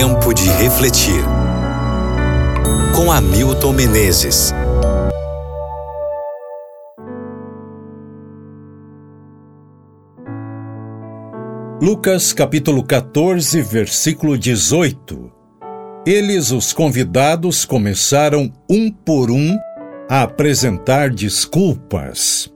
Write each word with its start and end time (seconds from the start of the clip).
Tempo 0.00 0.32
de 0.32 0.48
refletir. 0.50 1.24
Com 2.94 3.10
Hamilton 3.10 3.72
Menezes. 3.72 4.54
Lucas 11.82 12.32
capítulo 12.32 12.84
14, 12.84 13.60
versículo 13.60 14.38
18. 14.38 15.32
Eles, 16.06 16.52
os 16.52 16.72
convidados, 16.72 17.64
começaram 17.64 18.52
um 18.70 18.92
por 18.92 19.32
um 19.32 19.58
a 20.08 20.22
apresentar 20.22 21.10
desculpas. 21.10 22.48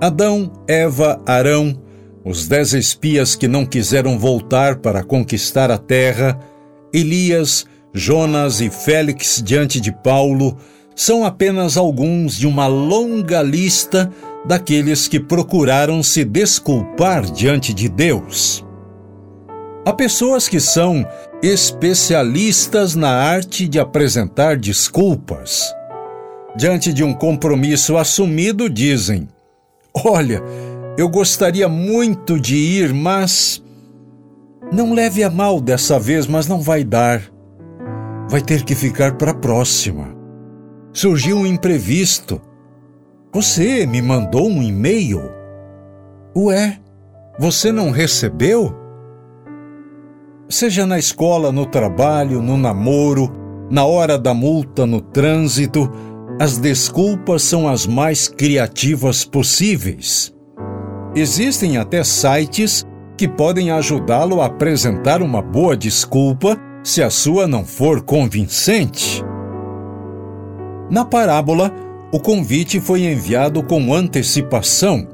Adão, 0.00 0.50
Eva, 0.66 1.22
Arão, 1.24 1.80
os 2.28 2.46
dez 2.46 2.74
espias 2.74 3.34
que 3.34 3.48
não 3.48 3.64
quiseram 3.64 4.18
voltar 4.18 4.76
para 4.76 5.02
conquistar 5.02 5.70
a 5.70 5.78
terra, 5.78 6.38
Elias, 6.92 7.64
Jonas 7.94 8.60
e 8.60 8.68
Félix 8.68 9.42
diante 9.42 9.80
de 9.80 9.90
Paulo, 9.90 10.58
são 10.94 11.24
apenas 11.24 11.78
alguns 11.78 12.36
de 12.36 12.46
uma 12.46 12.66
longa 12.66 13.40
lista 13.40 14.12
daqueles 14.44 15.08
que 15.08 15.18
procuraram 15.18 16.02
se 16.02 16.22
desculpar 16.22 17.22
diante 17.24 17.72
de 17.72 17.88
Deus. 17.88 18.62
Há 19.86 19.92
pessoas 19.94 20.46
que 20.46 20.60
são 20.60 21.06
especialistas 21.42 22.94
na 22.94 23.10
arte 23.10 23.66
de 23.66 23.80
apresentar 23.80 24.58
desculpas. 24.58 25.74
Diante 26.54 26.92
de 26.92 27.02
um 27.02 27.14
compromisso 27.14 27.96
assumido, 27.96 28.68
dizem: 28.68 29.28
Olha, 29.94 30.42
eu 30.98 31.08
gostaria 31.08 31.68
muito 31.68 32.40
de 32.40 32.56
ir, 32.56 32.92
mas. 32.92 33.62
Não 34.72 34.92
leve 34.92 35.22
a 35.22 35.30
mal 35.30 35.60
dessa 35.60 35.96
vez, 35.96 36.26
mas 36.26 36.48
não 36.48 36.60
vai 36.60 36.82
dar. 36.82 37.22
Vai 38.28 38.40
ter 38.40 38.64
que 38.64 38.74
ficar 38.74 39.16
para 39.16 39.30
a 39.30 39.34
próxima. 39.34 40.08
Surgiu 40.92 41.36
um 41.36 41.46
imprevisto. 41.46 42.40
Você 43.32 43.86
me 43.86 44.02
mandou 44.02 44.48
um 44.48 44.60
e-mail? 44.60 45.20
Ué, 46.36 46.80
você 47.38 47.70
não 47.70 47.92
recebeu? 47.92 48.74
Seja 50.48 50.84
na 50.84 50.98
escola, 50.98 51.52
no 51.52 51.64
trabalho, 51.64 52.42
no 52.42 52.56
namoro, 52.56 53.30
na 53.70 53.84
hora 53.84 54.18
da 54.18 54.34
multa, 54.34 54.84
no 54.84 55.00
trânsito, 55.00 55.88
as 56.40 56.58
desculpas 56.58 57.42
são 57.42 57.68
as 57.68 57.86
mais 57.86 58.26
criativas 58.26 59.24
possíveis. 59.24 60.36
Existem 61.18 61.76
até 61.78 62.04
sites 62.04 62.86
que 63.16 63.26
podem 63.26 63.72
ajudá-lo 63.72 64.40
a 64.40 64.46
apresentar 64.46 65.20
uma 65.20 65.42
boa 65.42 65.76
desculpa 65.76 66.56
se 66.84 67.02
a 67.02 67.10
sua 67.10 67.44
não 67.44 67.64
for 67.64 68.02
convincente. 68.02 69.24
Na 70.88 71.04
parábola, 71.04 71.74
o 72.12 72.20
convite 72.20 72.78
foi 72.78 73.02
enviado 73.02 73.64
com 73.64 73.92
antecipação 73.92 75.08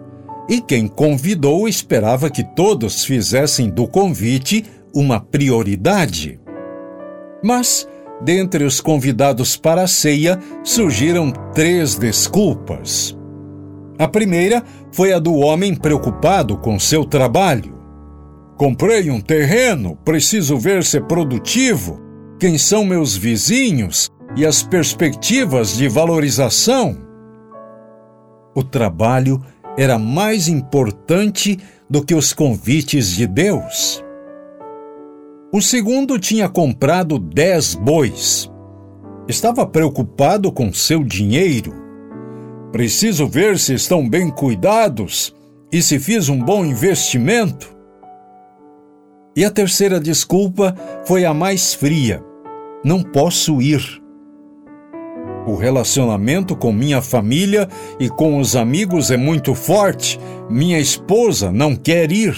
e 0.46 0.60
quem 0.60 0.86
convidou 0.86 1.66
esperava 1.66 2.28
que 2.28 2.44
todos 2.54 3.02
fizessem 3.06 3.70
do 3.70 3.88
convite 3.88 4.62
uma 4.94 5.18
prioridade. 5.18 6.38
Mas, 7.42 7.88
dentre 8.20 8.62
os 8.62 8.78
convidados 8.78 9.56
para 9.56 9.84
a 9.84 9.88
ceia, 9.88 10.38
surgiram 10.62 11.30
três 11.54 11.94
desculpas. 11.94 13.16
A 13.98 14.08
primeira 14.08 14.62
foi 14.92 15.12
a 15.12 15.18
do 15.18 15.34
homem 15.34 15.74
preocupado 15.74 16.56
com 16.56 16.78
seu 16.78 17.04
trabalho. 17.04 17.74
Comprei 18.56 19.10
um 19.10 19.20
terreno, 19.20 19.96
preciso 20.04 20.58
ver 20.58 20.84
ser 20.84 21.04
produtivo. 21.04 22.00
Quem 22.38 22.58
são 22.58 22.84
meus 22.84 23.16
vizinhos? 23.16 24.10
e 24.36 24.44
as 24.44 24.62
perspectivas 24.62 25.76
de 25.76 25.88
valorização. 25.88 26.96
O 28.54 28.62
trabalho 28.62 29.40
era 29.76 29.98
mais 29.98 30.48
importante 30.48 31.58
do 31.88 32.04
que 32.04 32.14
os 32.14 32.32
convites 32.32 33.10
de 33.10 33.26
Deus. 33.26 34.02
O 35.52 35.60
segundo 35.60 36.18
tinha 36.18 36.48
comprado 36.48 37.18
dez 37.18 37.74
bois. 37.74 38.50
Estava 39.28 39.64
preocupado 39.64 40.50
com 40.50 40.72
seu 40.72 41.04
dinheiro. 41.04 41.83
Preciso 42.74 43.28
ver 43.28 43.56
se 43.56 43.72
estão 43.72 44.08
bem 44.08 44.28
cuidados 44.28 45.32
e 45.70 45.80
se 45.80 45.96
fiz 45.96 46.28
um 46.28 46.40
bom 46.40 46.64
investimento. 46.64 47.72
E 49.36 49.44
a 49.44 49.50
terceira 49.52 50.00
desculpa 50.00 50.74
foi 51.04 51.24
a 51.24 51.32
mais 51.32 51.72
fria: 51.72 52.20
não 52.84 53.00
posso 53.00 53.62
ir. 53.62 53.80
O 55.46 55.54
relacionamento 55.54 56.56
com 56.56 56.72
minha 56.72 57.00
família 57.00 57.68
e 58.00 58.08
com 58.08 58.40
os 58.40 58.56
amigos 58.56 59.12
é 59.12 59.16
muito 59.16 59.54
forte. 59.54 60.18
Minha 60.50 60.80
esposa 60.80 61.52
não 61.52 61.76
quer 61.76 62.10
ir. 62.10 62.36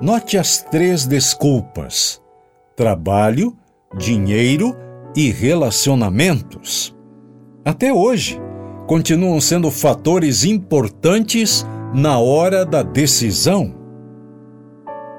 Note 0.00 0.38
as 0.38 0.62
três 0.62 1.04
desculpas: 1.04 2.18
trabalho, 2.74 3.54
dinheiro 3.94 4.74
e 5.14 5.30
relacionamentos. 5.30 6.95
Até 7.66 7.92
hoje, 7.92 8.40
continuam 8.86 9.40
sendo 9.40 9.70
fatores 9.70 10.44
importantes 10.44 11.66
na 11.92 12.18
hora 12.18 12.64
da 12.64 12.82
decisão. 12.82 13.74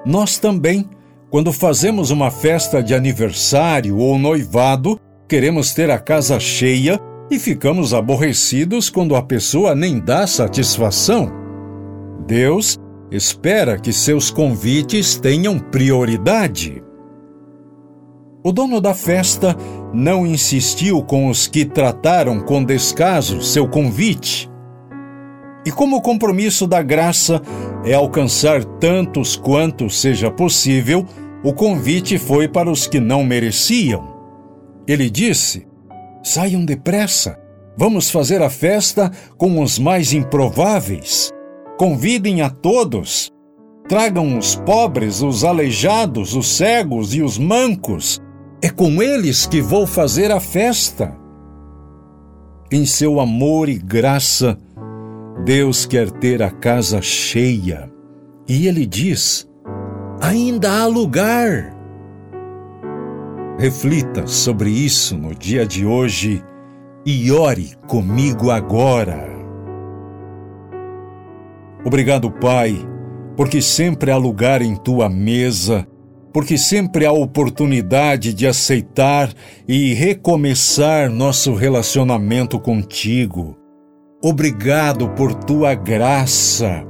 Nós 0.05 0.39
também, 0.39 0.89
quando 1.29 1.53
fazemos 1.53 2.09
uma 2.09 2.31
festa 2.31 2.81
de 2.81 2.95
aniversário 2.95 3.97
ou 3.97 4.17
noivado, 4.17 4.99
Queremos 5.27 5.73
ter 5.73 5.91
a 5.91 5.99
casa 5.99 6.39
cheia 6.39 6.97
e 7.29 7.37
ficamos 7.37 7.93
aborrecidos 7.93 8.89
quando 8.89 9.13
a 9.13 9.21
pessoa 9.21 9.75
nem 9.75 9.99
dá 9.99 10.25
satisfação. 10.25 11.29
Deus 12.25 12.77
espera 13.11 13.77
que 13.77 13.91
seus 13.91 14.31
convites 14.31 15.17
tenham 15.17 15.59
prioridade. 15.59 16.81
O 18.41 18.53
dono 18.53 18.79
da 18.79 18.93
festa 18.93 19.53
não 19.93 20.25
insistiu 20.25 21.01
com 21.01 21.27
os 21.27 21.47
que 21.47 21.65
trataram 21.65 22.39
com 22.39 22.63
descaso 22.63 23.41
seu 23.41 23.67
convite. 23.67 24.49
E 25.65 25.71
como 25.71 25.97
o 25.97 26.01
compromisso 26.01 26.65
da 26.65 26.81
graça 26.81 27.41
é 27.83 27.93
alcançar 27.93 28.63
tantos 28.63 29.35
quanto 29.35 29.89
seja 29.89 30.31
possível, 30.31 31.05
o 31.43 31.53
convite 31.53 32.17
foi 32.17 32.47
para 32.47 32.69
os 32.69 32.87
que 32.87 32.99
não 32.99 33.23
mereciam. 33.23 34.15
Ele 34.87 35.09
disse: 35.09 35.67
Saiam 36.23 36.63
depressa, 36.63 37.37
vamos 37.77 38.09
fazer 38.09 38.41
a 38.41 38.49
festa 38.49 39.11
com 39.37 39.61
os 39.61 39.77
mais 39.77 40.13
improváveis. 40.13 41.31
Convidem 41.77 42.41
a 42.41 42.49
todos. 42.49 43.29
Tragam 43.87 44.37
os 44.37 44.55
pobres, 44.55 45.21
os 45.21 45.45
aleijados, 45.45 46.35
os 46.35 46.57
cegos 46.57 47.13
e 47.13 47.21
os 47.21 47.37
mancos. 47.37 48.21
É 48.61 48.69
com 48.69 49.03
eles 49.03 49.45
que 49.45 49.61
vou 49.61 49.85
fazer 49.85 50.31
a 50.31 50.39
festa. 50.39 51.15
Em 52.71 52.85
seu 52.85 53.19
amor 53.19 53.69
e 53.69 53.77
graça, 53.77 54.57
Deus 55.45 55.85
quer 55.85 56.09
ter 56.09 56.41
a 56.41 56.49
casa 56.49 57.01
cheia. 57.01 57.91
E 58.47 58.67
ele 58.67 58.85
diz: 58.85 59.47
ainda 60.19 60.81
há 60.81 60.85
lugar. 60.87 61.75
Reflita 63.59 64.27
sobre 64.27 64.69
isso 64.69 65.17
no 65.17 65.33
dia 65.33 65.65
de 65.65 65.85
hoje 65.85 66.43
e 67.05 67.31
ore 67.31 67.71
comigo 67.87 68.51
agora. 68.51 69.29
Obrigado, 71.85 72.29
Pai, 72.29 72.75
porque 73.35 73.61
sempre 73.61 74.11
há 74.11 74.17
lugar 74.17 74.61
em 74.61 74.75
tua 74.75 75.07
mesa, 75.09 75.87
porque 76.33 76.57
sempre 76.57 77.05
há 77.05 77.11
oportunidade 77.11 78.33
de 78.33 78.47
aceitar 78.47 79.33
e 79.67 79.93
recomeçar 79.93 81.09
nosso 81.09 81.53
relacionamento 81.53 82.59
contigo. 82.59 83.57
Obrigado 84.23 85.09
por 85.09 85.33
tua 85.33 85.73
graça, 85.75 86.83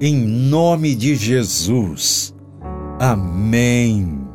em 0.00 0.16
nome 0.16 0.94
de 0.94 1.14
Jesus. 1.14 2.34
Amém. 2.98 4.25